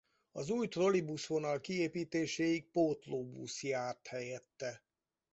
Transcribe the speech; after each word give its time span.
Az 0.31 0.49
új 0.49 0.67
trolibuszvonal 0.67 1.59
kiépítéséig 1.61 2.69
pótlóbusz 2.71 3.63
járt 3.63 4.07
helyette. 4.07 4.83